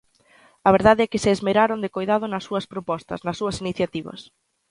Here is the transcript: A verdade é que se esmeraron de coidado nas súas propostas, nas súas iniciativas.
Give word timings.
A 0.67 0.69
verdade 0.77 1.01
é 1.03 1.09
que 1.11 1.21
se 1.23 1.29
esmeraron 1.35 1.79
de 1.83 1.93
coidado 1.95 2.25
nas 2.29 2.45
súas 2.47 2.65
propostas, 2.73 3.23
nas 3.25 3.37
súas 3.39 3.59
iniciativas. 3.63 4.19